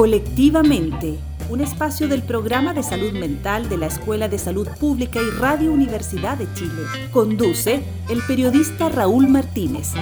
[0.00, 1.18] Colectivamente,
[1.50, 5.70] un espacio del programa de salud mental de la Escuela de Salud Pública y Radio
[5.70, 6.84] Universidad de Chile.
[7.12, 9.92] Conduce el periodista Raúl Martínez.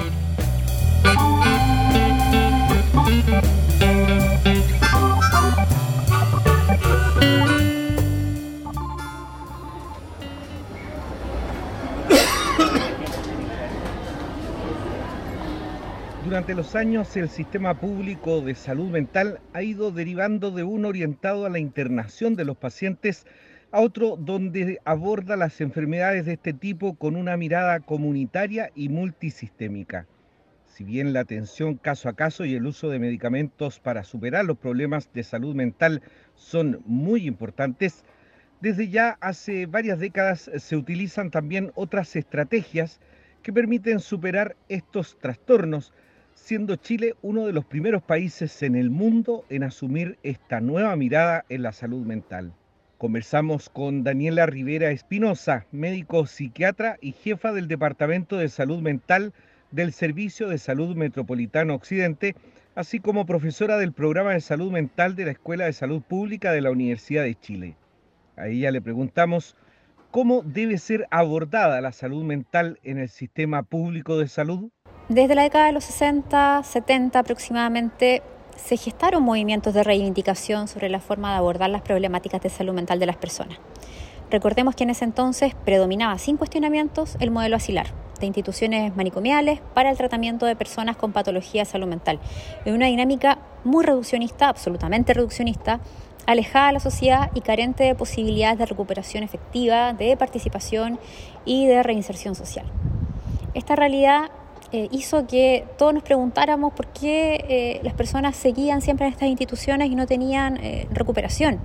[16.29, 21.47] Durante los años el sistema público de salud mental ha ido derivando de uno orientado
[21.47, 23.25] a la internación de los pacientes
[23.73, 30.07] a otro donde aborda las enfermedades de este tipo con una mirada comunitaria y multisistémica.
[30.67, 34.59] Si bien la atención caso a caso y el uso de medicamentos para superar los
[34.59, 36.03] problemas de salud mental
[36.35, 38.05] son muy importantes,
[38.61, 43.01] desde ya hace varias décadas se utilizan también otras estrategias
[43.43, 45.95] que permiten superar estos trastornos
[46.49, 51.45] siendo Chile uno de los primeros países en el mundo en asumir esta nueva mirada
[51.51, 52.55] en la salud mental.
[52.97, 59.35] Conversamos con Daniela Rivera Espinosa, médico psiquiatra y jefa del Departamento de Salud Mental
[59.73, 62.35] del Servicio de Salud Metropolitano Occidente,
[62.75, 66.63] así como profesora del programa de salud mental de la Escuela de Salud Pública de
[66.63, 67.77] la Universidad de Chile.
[68.37, 69.55] A ella le preguntamos
[70.11, 74.71] cómo debe ser abordada la salud mental en el sistema público de salud.
[75.09, 78.23] Desde la década de los 60, 70 aproximadamente,
[78.57, 82.99] se gestaron movimientos de reivindicación sobre la forma de abordar las problemáticas de salud mental
[82.99, 83.59] de las personas.
[84.31, 87.87] Recordemos que en ese entonces predominaba sin cuestionamientos el modelo asilar
[88.21, 92.21] de instituciones manicomiales para el tratamiento de personas con patología de salud mental,
[92.67, 95.81] en una dinámica muy reduccionista, absolutamente reduccionista,
[96.27, 100.99] alejada de la sociedad y carente de posibilidades de recuperación efectiva, de participación
[101.47, 102.67] y de reinserción social.
[103.55, 104.31] Esta realidad
[104.71, 109.29] eh, hizo que todos nos preguntáramos por qué eh, las personas seguían siempre en estas
[109.29, 111.61] instituciones y no tenían eh, recuperación.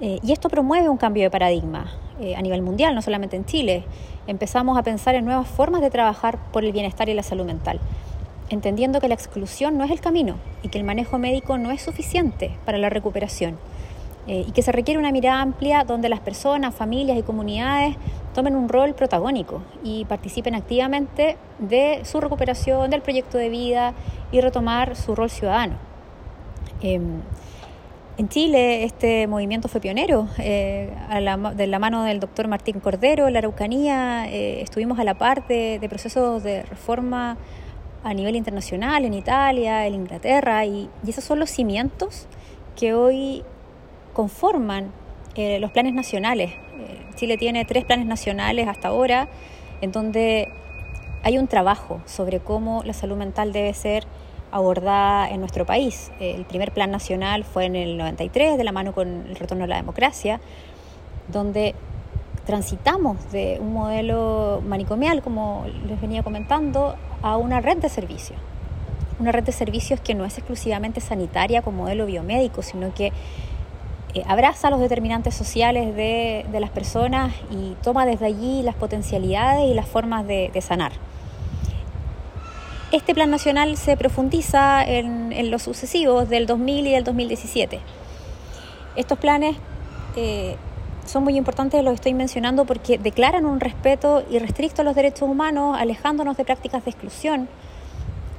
[0.00, 1.92] y esto promueve un cambio de paradigma
[2.36, 3.84] a nivel mundial, no solamente en Chile.
[4.26, 7.78] Empezamos a pensar en nuevas formas de trabajar por el bienestar y la salud mental,
[8.48, 11.82] entendiendo que la exclusión no es el camino y que el manejo médico no es
[11.82, 13.58] suficiente para la recuperación.
[14.26, 17.96] Y que se requiere una mirada amplia donde las personas, familias y comunidades
[18.34, 23.94] tomen un rol protagónico y participen activamente de su recuperación, del proyecto de vida
[24.30, 25.74] y retomar su rol ciudadano.
[26.80, 27.20] Em,
[28.18, 30.92] en Chile este movimiento fue pionero, eh,
[31.54, 35.84] de la mano del doctor Martín Cordero, la Araucanía, eh, estuvimos a la par de,
[35.88, 37.36] procesos de reforma
[38.04, 42.26] a nivel internacional, en Italia, en Inglaterra, y, esos son los cimientos
[42.76, 43.44] que hoy
[44.12, 44.92] conforman
[45.34, 46.52] eh, los planes nacionales
[47.14, 49.28] Chile tiene tres planes nacionales hasta ahora,
[49.80, 50.48] en donde
[51.22, 54.04] hay un trabajo sobre cómo la salud mental debe ser
[54.50, 56.10] abordada en nuestro país.
[56.20, 59.66] El primer plan nacional fue en el 93, de la mano con el retorno a
[59.66, 60.40] la democracia,
[61.28, 61.74] donde
[62.44, 68.38] transitamos de un modelo manicomial, como les venía comentando, a una red de servicios.
[69.20, 73.12] Una red de servicios que no es exclusivamente sanitaria como modelo biomédico, sino que
[74.14, 79.74] eh, abraza los determinantes sociales de, las personas y toma desde allí las potencialidades y
[79.74, 80.92] las formas de, sanar.
[82.92, 87.80] Este plan nacional se profundiza en, los sucesivos del 2000 y del 2017.
[88.96, 89.56] Estos planes
[90.16, 90.56] eh,
[91.06, 95.76] son muy importantes, los estoy mencionando porque declaran un respeto irrestricto a los derechos humanos,
[95.78, 97.48] alejándonos de prácticas de exclusión,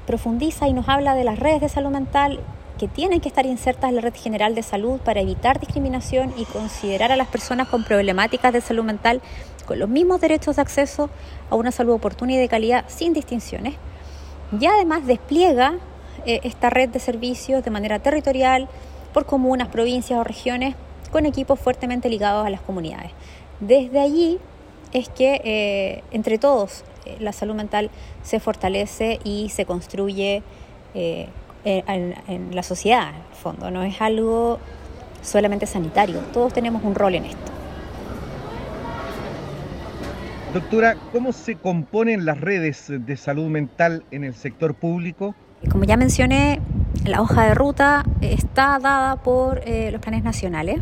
[0.05, 2.39] profundiza y nos habla de las redes de salud mental
[2.77, 6.45] que tienen que estar insertas en la red general de salud para evitar discriminación y
[6.45, 9.21] considerar a las personas con problemáticas de salud mental
[9.65, 11.09] con los mismos derechos de acceso
[11.49, 13.75] a una salud oportuna y de calidad sin distinciones.
[14.59, 15.75] Y además despliega
[16.25, 18.67] eh, esta red de servicios de manera territorial
[19.13, 20.75] por comunas, provincias o regiones
[21.11, 23.11] con equipos fuertemente ligados a las comunidades.
[23.59, 24.39] Desde allí
[24.91, 27.89] es que eh, entre todos eh, la salud mental
[28.23, 30.43] se fortalece y se construye
[31.65, 34.59] en, la sociedad, en el fondo, no es algo
[35.21, 37.51] solamente sanitario, todos tenemos un rol en esto.
[40.53, 45.33] Doctora, ¿cómo se componen las redes de salud mental en el sector público?
[45.71, 46.59] Como ya mencioné,
[47.05, 50.79] la hoja de ruta está dada por eh, los planes nacionales,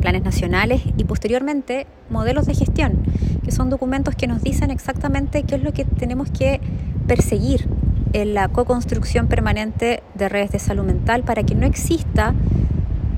[0.00, 3.02] planes nacionales y posteriormente modelos de gestión,
[3.42, 6.60] que son documentos que nos dicen exactamente qué es lo que tenemos que
[7.08, 7.66] perseguir
[8.12, 12.34] en la co-construcción permanente de redes de salud mental para que no exista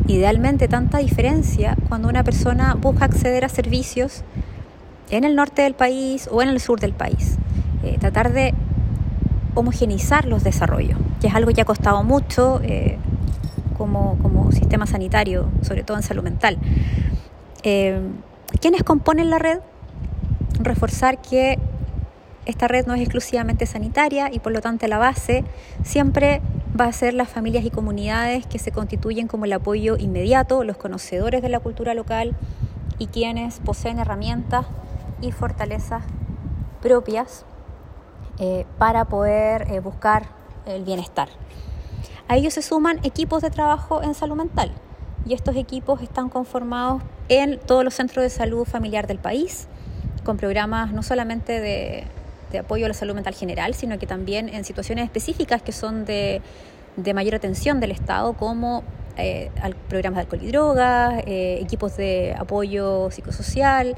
[0.06, 4.22] idealmente tanta diferencia cuando una persona busca acceder a servicios
[5.10, 7.36] en el norte del país o en el sur del país.
[7.82, 8.54] Eh, tratar de
[9.54, 12.60] homogenizar los desarrollos, que es algo que ha costado mucho.
[12.62, 12.98] Eh,
[13.76, 16.58] como, como sistema sanitario, sobre todo en salud mental.
[17.62, 18.00] Eh,
[18.60, 19.58] ¿Quiénes componen la red?
[20.60, 21.58] Reforzar que
[22.46, 25.44] esta red no es exclusivamente sanitaria y por lo tanto la base
[25.82, 26.42] siempre
[26.78, 30.76] va a ser las familias y comunidades que se constituyen como el apoyo inmediato, los
[30.76, 32.36] conocedores de la cultura local
[32.98, 34.66] y quienes poseen herramientas
[35.20, 36.02] y fortalezas
[36.82, 37.44] propias
[38.38, 40.26] eh, para poder eh, buscar
[40.66, 41.28] el bienestar.
[42.28, 44.72] A ellos se suman equipos de trabajo en salud mental
[45.26, 49.68] y estos equipos están conformados en todos los centros de salud familiar del país,
[50.24, 52.04] con programas no solamente de,
[52.58, 56.42] apoyo a la salud mental general, sino que también en situaciones específicas que son de,
[57.14, 58.82] mayor atención del Estado, como
[59.16, 59.50] eh,
[59.88, 63.94] programas de alcohol y drogas, eh, equipos de apoyo psicosocial,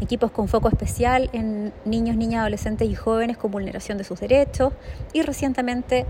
[0.00, 4.72] equipos con foco especial en niños, niñas, adolescentes y jóvenes con vulneración de sus derechos
[5.12, 6.06] y recientemente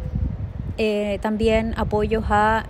[0.79, 2.65] eh, también apoyos a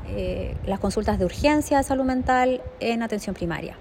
[0.66, 3.76] las consultas de urgencia de salud mental en atención primaria.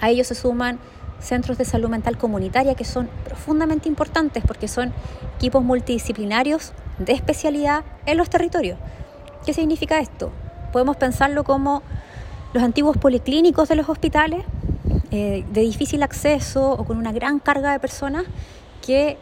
[0.00, 0.78] A ellos se suman
[1.20, 4.92] centros de salud mental comunitaria que son profundamente importantes porque son
[5.36, 8.78] equipos multidisciplinarios de especialidad en los territorios.
[9.44, 10.30] ¿Qué significa esto?
[10.72, 11.82] Podemos pensarlo como
[12.52, 14.44] los antiguos policlínicos de los hospitales,
[15.10, 18.24] eh, de difícil acceso o con una gran carga de personas
[18.84, 19.18] que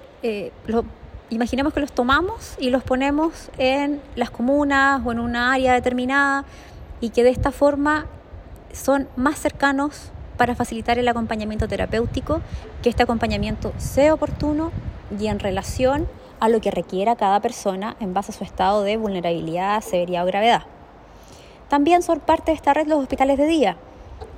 [0.67, 0.85] lo
[1.31, 6.45] imaginemos que los tomamos y los ponemos en las comunas o en una área determinada
[7.01, 8.07] y que de esta forma
[8.73, 12.41] son más cercanos para facilitar el acompañamiento terapéutico,
[12.83, 14.73] que este acompañamiento sea oportuno
[15.21, 16.09] y en relación
[16.41, 20.27] a lo que requiera cada persona en base a su estado de vulnerabilidad, severidad o
[20.27, 20.63] gravedad.
[21.69, 23.77] También son parte de esta red los hospitales de día,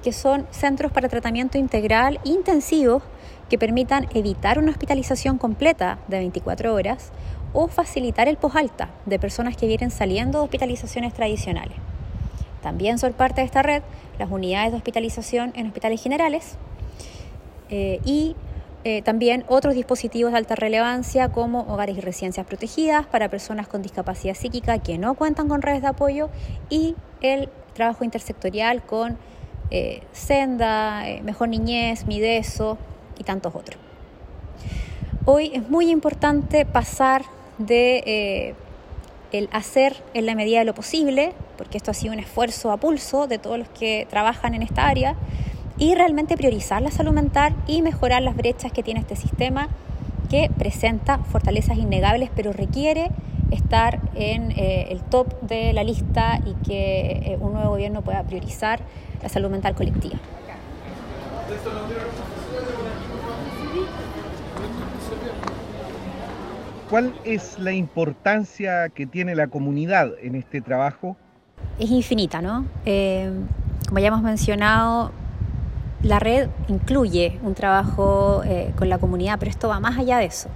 [0.03, 3.03] que son centros para tratamiento integral intensivos
[3.49, 7.11] que permitan evitar una hospitalización completa de 24 horas
[7.53, 11.90] o facilitar el posalta de personas que vienen saliendo de hospitalizaciones tradicionales.
[12.63, 13.83] También son parte de esta red
[14.19, 16.57] las unidades de hospitalización en hospitales generales
[17.71, 18.37] eh, y
[18.85, 23.83] eh, también otros dispositivos de alta relevancia como hogares y residencias protegidas para personas con
[23.83, 26.29] discapacidad psíquica que no cuentan con redes de apoyo
[26.69, 29.19] y el trabajo intersectorial con
[29.71, 32.77] eh, Senda, Mejor Niñez, Mideso,
[33.19, 33.79] y tantos otros.
[35.27, 37.23] Hoy es muy importante pasar
[37.59, 38.55] de
[39.33, 42.77] el hacer en la medida de lo posible, porque esto ha sido un esfuerzo a
[42.77, 45.15] pulso de todos los que trabajan en esta área,
[45.79, 49.69] y realmente priorizar la salud mental y mejorar las brechas que tiene este sistema
[50.29, 53.11] que presenta fortalezas innegables, pero requiere
[53.51, 58.23] estar en eh, el top de la lista y que eh, un nuevo gobierno pueda
[58.23, 58.81] priorizar
[59.23, 60.19] la salud mental colectiva.
[66.91, 71.17] ¿Cuál es la importancia que tiene la comunidad en este trabajo?
[71.79, 72.67] Es infinita, ¿no?
[72.85, 73.31] Eh,
[73.87, 75.13] como ya hemos mencionado,
[76.03, 80.25] la red incluye un trabajo eh, con la comunidad, pero esto va más allá de
[80.25, 80.49] eso.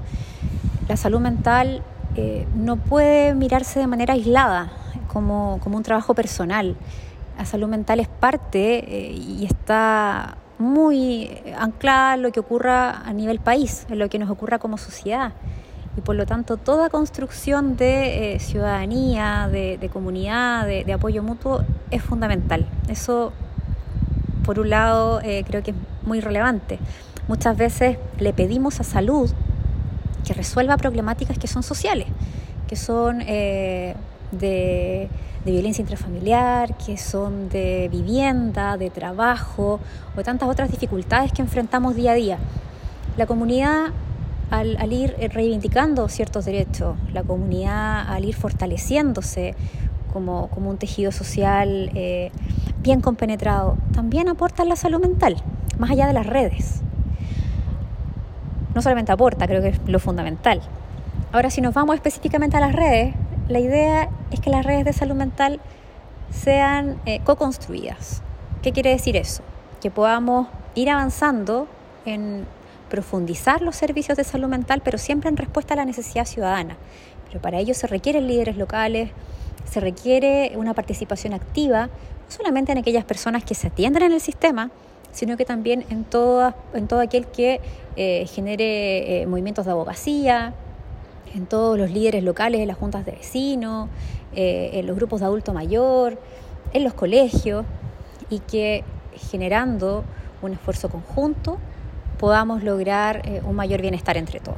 [0.89, 1.85] La salud mental
[2.17, 4.73] eh, no puede mirarse de manera aislada,
[5.13, 6.75] como, como, un trabajo personal.
[7.39, 13.39] La salud mental es parte y está muy anclada en lo que ocurra a nivel
[13.39, 15.33] país, en lo que nos ocurra como sociedad
[15.97, 22.03] y por lo tanto toda construcción de eh, ciudadanía, de, comunidad, de, apoyo mutuo es
[22.03, 22.67] fundamental.
[22.89, 23.33] Eso,
[24.45, 26.79] por un lado, eh, creo que es muy relevante.
[27.29, 29.31] Muchas veces le pedimos a salud
[30.27, 32.09] que resuelva problemáticas que son sociales,
[32.67, 33.95] que son eh,
[34.33, 35.09] de,
[35.45, 39.81] de violencia intrafamiliar, que son de vivienda, de trabajo
[40.17, 42.39] o tantas otras dificultades que enfrentamos día a día.
[43.17, 43.93] La comunidad
[44.51, 49.55] al, ir eh, reivindicando ciertos derechos, la comunidad al ir fortaleciéndose
[50.13, 52.31] como, un tejido social eh,
[52.83, 55.37] bien compenetrado, también aporta la salud mental,
[55.79, 56.83] más allá de las redes.
[58.75, 60.61] No solamente aporta, creo que es lo fundamental.
[61.33, 63.15] Ahora, si nos vamos específicamente a las redes,
[63.49, 65.61] la idea es que las redes de salud mental
[66.31, 68.23] sean eh, co-construidas.
[68.63, 69.43] ¿Qué quiere decir eso?
[69.81, 71.67] Que podamos ir avanzando
[72.05, 72.47] en
[72.95, 76.77] profundizar los servicios de salud mental, pero siempre en respuesta a la necesidad ciudadana.
[77.27, 79.11] Pero para ello se requieren líderes locales,
[79.69, 84.21] se requiere una participación activa, no solamente en aquellas personas que se atienden en el
[84.21, 84.71] sistema,
[85.11, 87.61] sino que también en, todo, en todo aquel que
[87.97, 90.55] eh, genere eh, movimientos de abogacía,
[91.35, 93.89] en todos los líderes locales, en las juntas de vecinos,
[94.37, 96.17] eh, en los grupos de adulto mayor,
[96.73, 97.67] en los colegios,
[98.31, 98.85] y que
[99.31, 100.05] generando
[100.43, 101.59] un esfuerzo conjunto
[102.25, 104.57] podamos lograr eh, un mayor bienestar entre todos.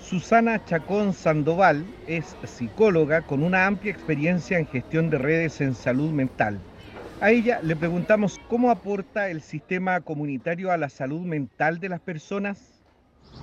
[0.00, 6.10] Susana Chacón Sandoval es psicóloga con una amplia experiencia en gestión de redes en salud
[6.10, 6.58] mental.
[7.20, 12.00] A ella le preguntamos cómo aporta el sistema comunitario a la salud mental de las
[12.00, 12.77] personas.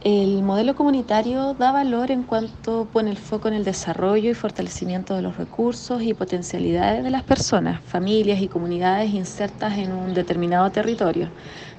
[0.06, 5.16] El modelo comunitario da valor en cuanto pone el foco en el desarrollo y fortalecimiento
[5.16, 10.72] de los recursos y potencialidades de las personas, familias y comunidades insertas en un determinado
[10.72, 11.32] territorio,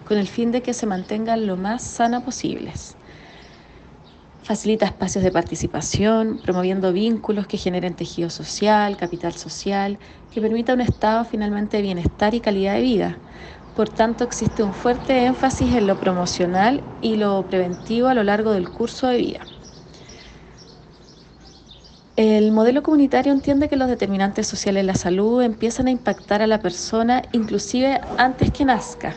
[0.04, 2.96] con el fin de que se mantengan lo más sana posibles.
[4.42, 9.98] Facilita espacios de participación, promoviendo vínculos que generen tejido social, capital social,
[10.30, 13.18] que permita un estado finalmente de bienestar y calidad de vida
[13.76, 18.52] por tanto, existe un fuerte énfasis en lo promocional y lo preventivo a lo largo
[18.52, 19.40] del curso de vida.
[22.16, 26.46] El modelo comunitario entiende que los determinantes sociales de la salud empiezan a impactar a
[26.46, 29.14] la persona inclusive antes que nazca.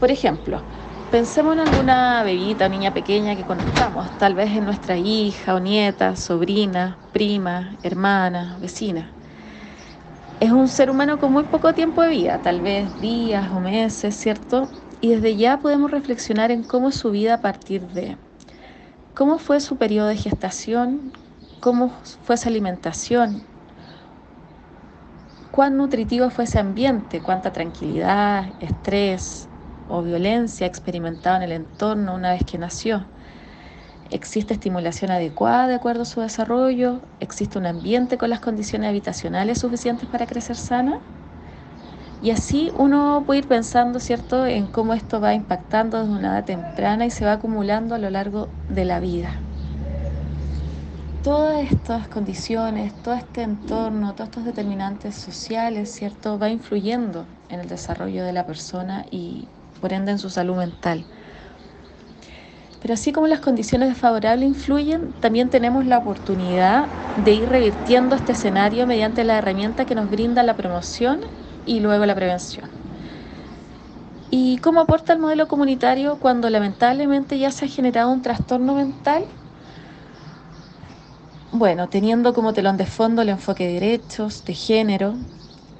[0.00, 0.62] Por ejemplo,
[1.10, 5.60] pensemos en alguna bebita o niña pequeña que conozcamos, tal vez en nuestra hija o
[5.60, 9.17] nieta, sobrina, prima, hermana, vecina
[10.40, 14.16] es un ser humano con muy poco tiempo de vida, tal vez días o meses,
[14.16, 14.70] ¿cierto?
[15.00, 18.18] Y desde ya podemos reflexionar en cómo su vida a partir de
[19.14, 21.12] cómo fue su periodo de gestación,
[21.60, 21.90] cómo
[22.22, 23.48] fue esa alimentación,
[25.50, 29.50] cuán nutritivo fue ese ambiente, cuánta tranquilidad, estrés
[29.86, 33.10] o violencia experimentado en el entorno una vez que nació
[34.10, 39.58] existe estimulación adecuada de acuerdo a su desarrollo, existe un ambiente con las condiciones habitacionales
[39.60, 41.02] suficientes para crecer sana.
[42.20, 46.44] Y así uno puede ir pensando, ¿cierto?, en cómo esto va impactando desde una edad
[46.44, 49.44] temprana y se va acumulando a lo largo de la vida.
[51.24, 57.66] Todas estas condiciones, todo este entorno, todos estos determinantes sociales, ¿cierto?, va influyendo en el
[57.68, 61.08] desarrollo de la persona y por ende en su salud mental.
[62.78, 68.32] Pero así como las condiciones desfavorables influyen, también tenemos la oportunidad de ir revirtiendo este
[68.32, 71.20] escenario mediante la herramienta que nos brinda la promoción
[71.64, 72.70] y luego la prevención.
[74.30, 79.26] ¿Y cómo aporta el modelo comunitario cuando lamentablemente ya se ha generado un trastorno mental?
[81.50, 85.18] Bueno, teniendo como telón de fondo el enfoque de derechos, de género,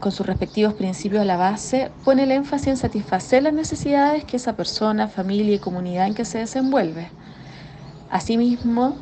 [0.01, 4.37] con sus respectivos principios a la base, pone el énfasis en satisfacer las necesidades que
[4.37, 7.09] esa persona, familia y comunidad en que se desenvuelve.
[8.11, 8.97] Asimismo,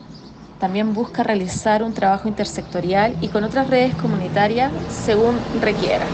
[0.58, 6.06] también busca realizar un trabajo intersectorial y con otras redes comunitarias según requiera.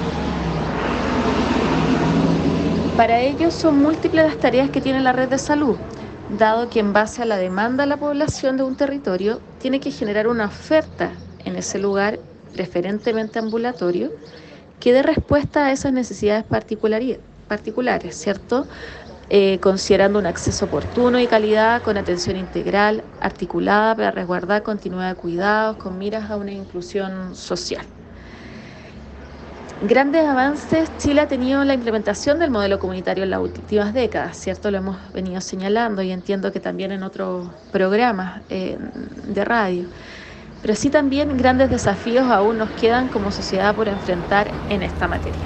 [2.96, 5.76] Para ello son múltiples las tareas que tiene la red de salud,
[6.38, 9.90] dado que en base a la demanda de la población de un territorio tiene que
[9.90, 11.10] generar una oferta
[11.44, 12.18] en ese lugar,
[12.52, 14.10] preferentemente ambulatorio,
[14.82, 18.66] que dé respuesta a esas necesidades particulares, ¿cierto?
[19.30, 25.14] Eh, considerando un acceso oportuno y calidad con atención integral, articulada para resguardar continuidad de
[25.14, 27.86] cuidados con miras a una inclusión social.
[29.80, 34.36] Grandes avances Chile ha tenido en la implementación del modelo comunitario en las últimas décadas,
[34.36, 34.68] ¿cierto?
[34.72, 38.78] Lo hemos venido señalando y entiendo que también en otros programas eh,
[39.28, 39.86] de radio
[40.62, 45.40] pero sí también grandes desafíos aún nos quedan como sociedad por enfrentar en esta materia.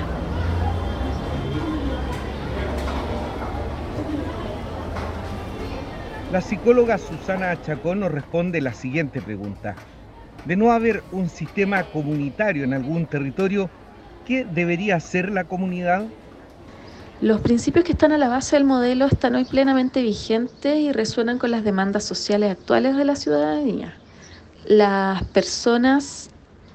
[6.31, 9.75] La psicóloga Susana Chacón nos responde la siguiente pregunta.
[10.45, 13.71] De no haber un sistema comunitario en algún territorio,
[14.27, 16.05] ¿qué debería hacer la comunidad?
[17.23, 21.39] Los principios que están a la base del modelo están hoy plenamente vigentes y resuenan
[21.39, 23.95] con las demandas sociales actuales de la ciudadanía
[24.67, 26.31] las personas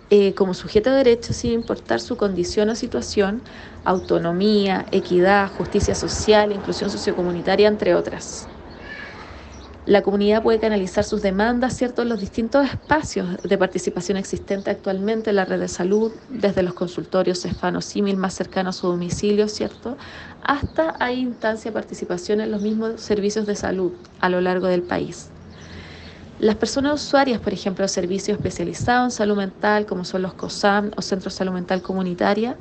[0.10, 3.42] eh, como sujeto de derechos, sin importar su condición o situación,
[3.86, 8.50] autonomía, equidad, justicia social, inclusión sociocomunitaria, entre otras.
[9.86, 12.04] La comunidad puede canalizar sus demandas ¿cierto?
[12.04, 16.76] en los distintos espacios de participación existentes actualmente en la red de salud, desde los
[16.76, 19.98] consultorios cefanos símil más cercanos a su domicilio, ¿cierto?
[20.44, 24.84] hasta hay instancia de participación en los mismos servicios de salud a lo largo del
[24.84, 25.32] país.
[26.42, 30.90] Las personas usuarias, por ejemplo, de servicios especializados en salud mental, como son los COSAM
[30.98, 32.58] o Centros Salud Mental Comunitaria,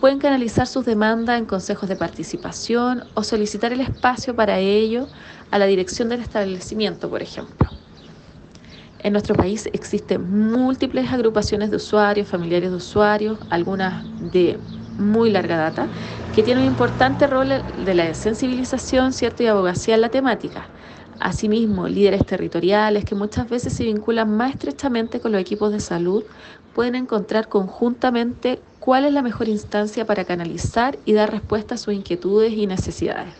[0.00, 5.06] pueden canalizar sus demandas en consejos de participación o solicitar el espacio para ello
[5.52, 7.70] a la dirección del establecimiento, por ejemplo.
[8.98, 14.58] En nuestro país existen múltiples agrupaciones de usuarios, familiares de usuarios, algunas de
[14.98, 15.86] muy larga data,
[16.34, 19.44] que tienen un importante rol de la sensibilización ¿cierto?
[19.44, 20.66] y abogacía en la temática
[21.20, 26.24] Asimismo, líderes territoriales que muchas veces se vinculan más estrechamente con los equipos de salud
[26.74, 31.92] pueden encontrar conjuntamente cuál es la mejor instancia para canalizar y dar respuesta a sus
[31.92, 33.34] inquietudes y necesidades.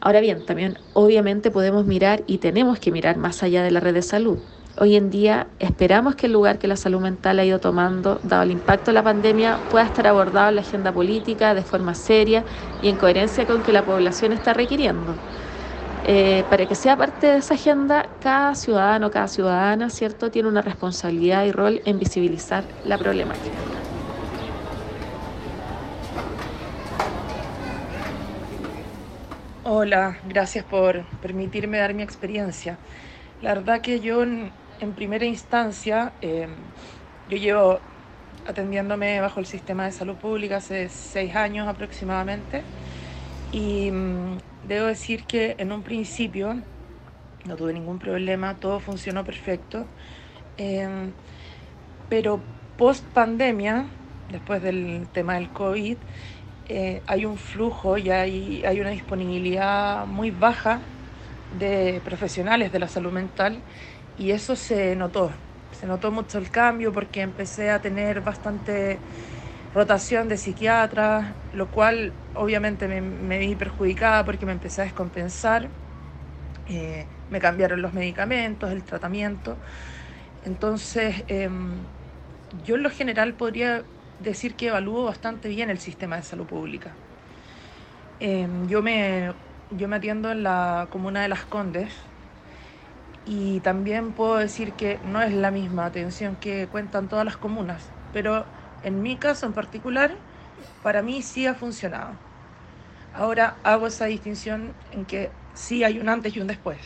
[0.00, 3.94] Ahora bien, también obviamente podemos mirar y tenemos que mirar más allá de la red
[3.94, 4.38] de salud.
[4.76, 8.42] Hoy en día esperamos que el lugar que la salud mental ha ido tomando, dado
[8.42, 12.44] el impacto de la pandemia, pueda estar abordado en la agenda política de forma seria
[12.80, 15.20] y en coherencia con que la población está requiriendo.
[16.06, 20.60] Eh, para que sea parte de esa agenda, cada ciudadano, cada ciudadana, ¿cierto?, tiene una
[20.60, 23.56] responsabilidad y rol en visibilizar la problemática.
[29.64, 32.76] Hola, gracias por permitirme dar mi experiencia.
[33.40, 34.52] La verdad que yo en
[34.94, 36.50] primera instancia, em,
[37.30, 37.80] yo llevo
[38.46, 42.62] atendiéndome bajo el sistema de salud pública hace seis años aproximadamente
[43.54, 46.56] y mm, debo decir que en un principio
[47.44, 49.86] no tuve ningún problema, todo funcionó perfecto,
[50.56, 51.12] em,
[52.08, 52.40] pero
[52.76, 53.86] post pandemia,
[54.28, 55.96] después del tema del COVID,
[56.68, 60.80] eh, hay un flujo y hay, hay una disponibilidad muy baja
[61.52, 63.62] de profesionales de la salud mental
[64.18, 65.30] y eso se notó,
[65.78, 68.98] se notó mucho el cambio porque empecé a tener bastante
[69.74, 75.68] rotación de psiquiatras, lo cual obviamente me, vi perjudicada porque me empecé a descompensar,
[76.68, 79.56] eh, me cambiaron los medicamentos, el tratamiento,
[80.44, 81.72] entonces em,
[82.64, 83.82] yo en lo general podría
[84.20, 86.92] decir que evalúo bastante bien el sistema de salud pública.
[88.20, 89.32] Em, yo, me,
[89.70, 91.92] yo me atiendo en la comuna de Las Condes,
[93.26, 97.82] y también puedo decir que no es la misma atención que cuentan todas las comunas,
[98.12, 98.44] pero
[98.84, 100.14] en mi caso en particular,
[100.82, 102.12] para mí sí ha funcionado.
[103.14, 106.78] Ahora hago esa distinción en que sí hay un antes y un después.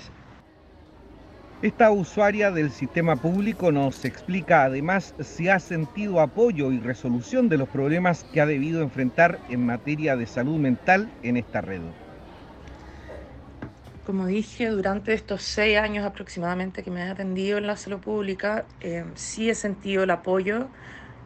[1.60, 7.58] Esta usuaria del sistema público nos explica además si ha sentido apoyo y resolución de
[7.58, 11.80] los problemas que ha debido enfrentar en materia de salud mental en esta red.
[14.06, 18.64] Como dije, durante estos seis años aproximadamente que me he atendido en la salud pública,
[18.80, 20.68] eh, sí he sentido el apoyo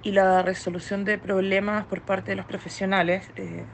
[0.03, 3.31] y la resolución de problemas por parte de los profesionales.
[3.37, 3.65] Eh,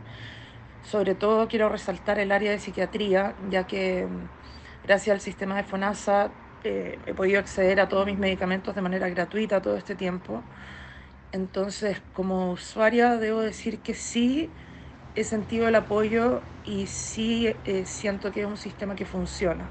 [0.83, 5.65] sobre todo quiero resaltar el área de psiquiatría, ya que mm, gracias al sistema de
[5.65, 6.31] FONASA
[6.65, 10.43] eh, he podido acceder a todos mis medicamentos de manera gratuita todo este tiempo.
[11.33, 14.51] Entonces, como usuaria, debo decir que sí
[15.15, 19.69] he sentido el apoyo y sí eh, siento que es un sistema que funciona.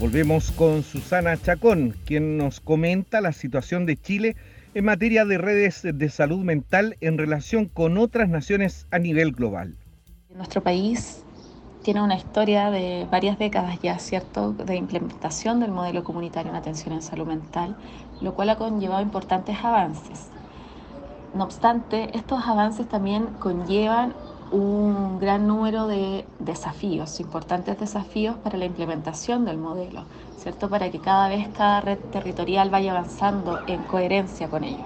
[0.00, 4.34] Volvemos con Susana Chacón, quien nos comenta la situación de Chile
[4.72, 9.76] en materia de redes de salud mental en relación con otras naciones a nivel global.
[10.34, 11.22] Nuestro país
[11.82, 16.94] tiene una historia de varias décadas ya, ¿cierto?, de implementación del modelo comunitario en atención
[16.94, 17.76] en salud mental,
[18.22, 20.28] lo cual ha conllevado importantes avances.
[21.34, 24.14] No obstante, estos avances también conllevan
[24.52, 30.04] un gran número de desafíos, importantes desafíos para la implementación del modelo,
[30.38, 30.68] ¿cierto?
[30.68, 34.84] Para que cada vez cada red territorial vaya avanzando en coherencia con ello.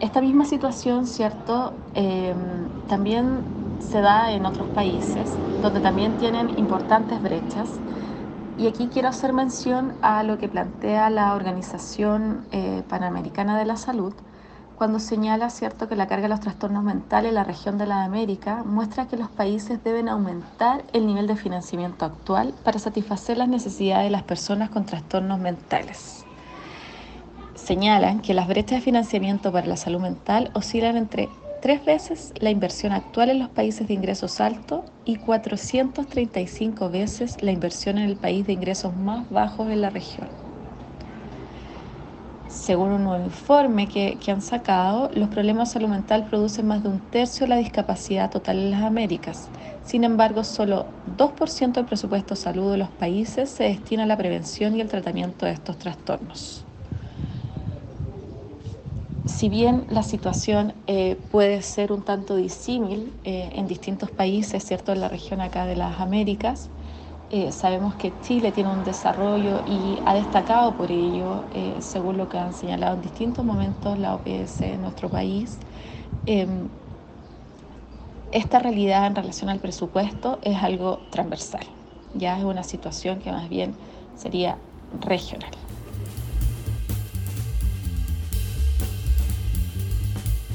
[0.00, 1.72] Esta misma situación, ¿cierto?
[1.94, 2.34] Eh,
[2.88, 3.40] también
[3.80, 7.68] se da en otros países, donde también tienen importantes brechas.
[8.58, 13.76] Y aquí quiero hacer mención a lo que plantea la Organización eh, Panamericana de la
[13.76, 14.12] Salud,
[14.78, 18.04] cuando señala cierto que la carga de los trastornos mentales en la región de la
[18.04, 23.48] América muestra que los países deben aumentar el nivel de financiamiento actual para satisfacer las
[23.48, 26.24] necesidades de las personas con trastornos mentales.
[27.56, 31.28] Señalan que las brechas de financiamiento para la salud mental oscilan entre
[31.60, 37.50] tres veces la inversión actual en los países de ingresos altos y 435 veces la
[37.50, 40.47] inversión en el país de ingresos más bajos en la región.
[42.58, 46.88] Según un nuevo informe que, han sacado, los problemas de salud mental producen más de
[46.88, 49.48] un tercio de la discapacidad total en las Américas.
[49.84, 54.76] Sin embargo, solo 2% del presupuesto salud de los países se destina a la prevención
[54.76, 56.64] y el tratamiento de estos trastornos
[59.28, 64.92] si bien la situación eh, puede ser un tanto disímil eh, en distintos países, ¿cierto?
[64.92, 66.70] En la región acá de las Américas,
[67.30, 71.44] eh, sabemos que Chile tiene un desarrollo y ha destacado por ello,
[71.80, 75.58] según lo que han señalado en distintos momentos la OPS en nuestro país.
[76.26, 76.68] Em,
[78.32, 81.66] esta realidad en relación al presupuesto es algo transversal,
[82.14, 83.74] ya es una situación que más bien
[84.16, 84.58] sería
[85.00, 85.50] regional.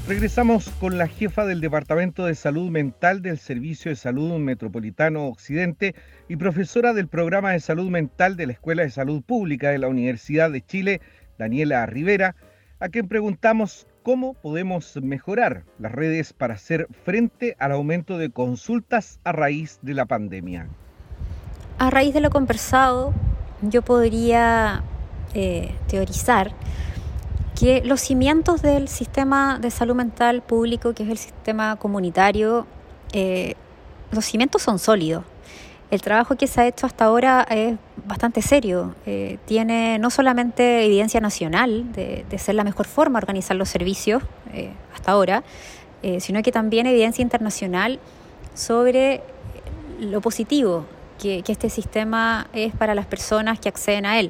[0.05, 5.95] Regresamos con la jefa del Departamento de Salud Mental del Servicio de Salud Metropolitano Occidente
[6.27, 9.87] y profesora del Programa de Salud Mental de la Escuela de Salud Pública de la
[9.87, 10.99] Universidad de Chile,
[11.39, 12.35] Daniela Rivera,
[12.81, 19.21] a quien preguntamos cómo podemos mejorar las redes para hacer frente al aumento de consultas
[19.23, 20.67] a raíz de la pandemia.
[21.79, 23.13] A raíz de lo conversado,
[23.61, 24.83] yo podría
[25.33, 26.51] eh, teorizar
[27.59, 32.65] que los cimientos del sistema de salud mental público, que es el sistema comunitario,
[33.13, 33.55] eh,
[34.11, 35.23] los cimientos son sólidos.
[35.91, 38.95] El trabajo que se ha hecho hasta ahora es bastante serio.
[39.05, 44.23] Eh, tiene no solamente evidencia nacional de, ser la mejor forma de organizar los servicios
[44.53, 45.43] eh, hasta ahora,
[46.19, 47.97] sino que también evidencia internacional
[48.55, 49.21] sobre
[50.01, 50.85] lo positivo
[51.17, 54.29] que, que, este sistema es para las personas que acceden a él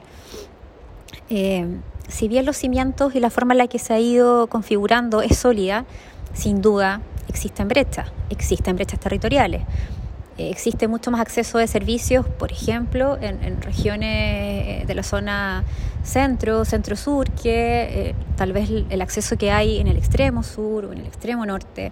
[2.07, 5.37] si bien los cimientos y la forma en la que se ha ido configurando es
[5.37, 5.85] sólida,
[6.33, 9.63] sin duda existen brechas, existen brechas territoriales.
[10.37, 15.63] Eh, existe mucho más acceso de servicios, por ejemplo, en, regiones de la zona
[16.03, 20.91] centro, centro-sur, que eh, tal vez el acceso que hay en el extremo sur o
[20.91, 21.91] en el extremo norte.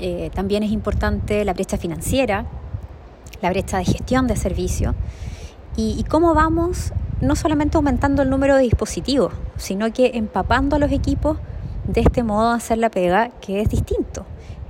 [0.00, 2.44] Eh, también es importante la brecha financiera,
[3.40, 4.94] la brecha de gestión de servicios.
[5.76, 10.78] Y, y cómo vamos no solamente aumentando el número de dispositivos, sino que empapando a
[10.80, 11.38] los equipos
[11.86, 14.26] de este modo de hacer la pega que es distinto,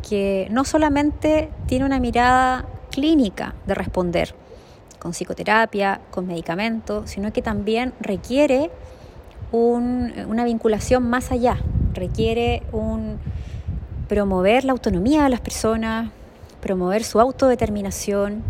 [0.08, 4.34] que no solamente tiene una mirada clínica de responder
[4.98, 8.70] con psicoterapia, con medicamentos, sino que también requiere
[9.50, 11.56] una vinculación más allá,
[11.94, 13.18] requiere un
[14.08, 16.10] promover la autonomía de las personas,
[16.60, 18.42] promover su autodeterminación,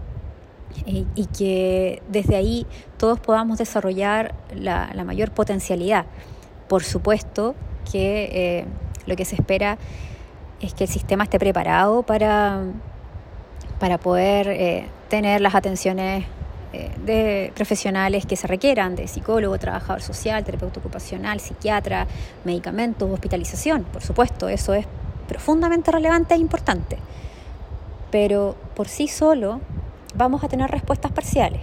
[0.87, 6.07] y, que desde ahí todos podamos desarrollar la, mayor potencialidad.
[6.69, 7.55] Por supuesto
[7.91, 8.65] que eh,
[9.07, 9.79] lo que se espera
[10.61, 12.63] es que el sistema esté preparado para,
[13.79, 16.25] para poder eh, tener las atenciones
[16.73, 22.07] eh, de profesionales que se requieran, de psicólogo, trabajador social, terapeuta ocupacional, psiquiatra,
[22.45, 23.85] medicamentos, hospitalización.
[23.85, 24.87] Por supuesto, eso es
[25.29, 26.97] profundamente relevante e importante.
[28.11, 29.61] Pero por sí solo
[30.15, 31.61] vamos a tener respuestas parciales.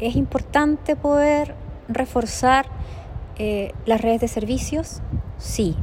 [0.00, 1.54] Es importante poder
[1.88, 2.66] reforzar
[3.38, 5.00] eh, las redes de servicios,
[5.38, 5.76] sí.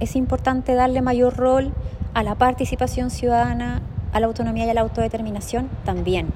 [0.00, 1.72] Es importante darle mayor rol
[2.14, 6.28] a la participación ciudadana, a la autonomía y a la autodeterminación también.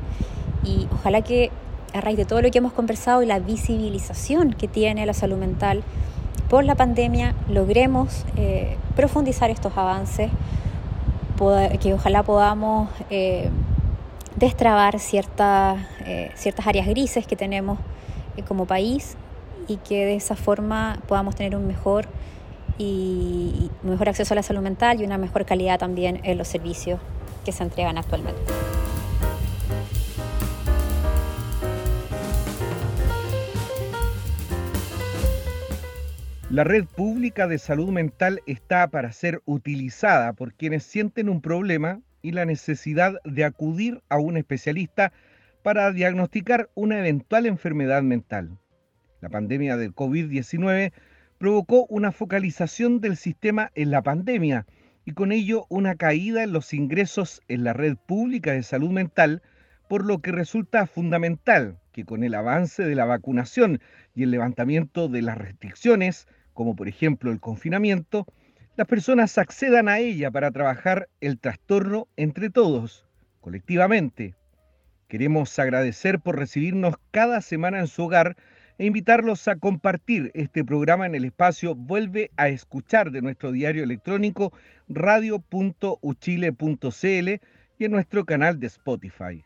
[0.64, 1.50] Y ojalá que
[1.94, 5.36] a raíz de todo lo que hemos conversado y la visibilización que tiene la salud
[5.36, 5.82] mental
[6.48, 10.30] por la pandemia, logremos eh, profundizar estos avances,
[11.80, 13.48] que ojalá podamos eh,
[14.38, 17.78] destrabar ciertas, eh, ciertas áreas grises que tenemos
[18.36, 19.16] eh, como país
[19.66, 22.06] y que de esa forma podamos tener un mejor
[22.78, 27.00] y mejor acceso a la salud mental y una mejor calidad también en los servicios
[27.44, 28.40] que se entregan actualmente.
[36.50, 42.00] La red pública de salud mental está para ser utilizada por quienes sienten un problema
[42.22, 45.12] y la necesidad de acudir a un especialista
[45.62, 48.58] para diagnosticar una eventual enfermedad mental.
[49.20, 50.92] La pandemia del COVID-19
[51.38, 54.66] provocó una focalización del sistema en la pandemia
[55.04, 59.42] y con ello una caída en los ingresos en la red pública de salud mental,
[59.88, 63.80] por lo que resulta fundamental que con el avance de la vacunación
[64.14, 68.26] y el levantamiento de las restricciones, como por ejemplo el confinamiento,
[68.78, 73.04] las personas accedan a ella para trabajar el trastorno entre todos,
[73.40, 74.36] colectivamente.
[75.08, 78.36] Queremos agradecer por recibirnos cada semana en su hogar
[78.78, 83.82] e invitarlos a compartir este programa en el espacio Vuelve a escuchar de nuestro diario
[83.82, 84.52] electrónico
[84.88, 87.28] radio.uchile.cl
[87.80, 89.44] y en nuestro canal de Spotify.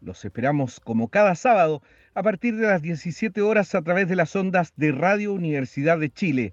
[0.00, 1.82] Los esperamos como cada sábado
[2.14, 6.10] a partir de las 17 horas a través de las ondas de Radio Universidad de
[6.10, 6.52] Chile